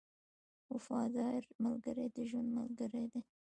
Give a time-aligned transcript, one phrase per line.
[0.73, 3.21] •وفادار ملګری د ژوند ملګری دی.